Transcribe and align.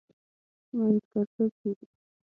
منځګړتوب 0.75 1.51
کېږي. 1.59 1.85